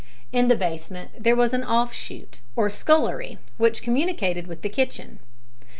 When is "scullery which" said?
2.71-3.83